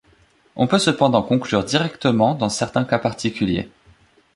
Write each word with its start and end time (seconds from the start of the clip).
On 0.55 0.65
peut 0.65 0.79
cependant 0.79 1.21
conclure 1.21 1.63
directement 1.63 2.33
dans 2.33 2.49
certains 2.49 2.85
cas 2.85 2.97
particuliers. 2.97 3.69